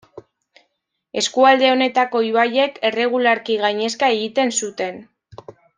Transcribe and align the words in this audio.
Eskualde 1.21 1.69
honetako 1.73 2.23
ibaiek 2.29 2.81
erregularki 2.91 3.61
gainezka 3.67 4.11
egiten 4.19 4.57
zuten. 4.63 5.03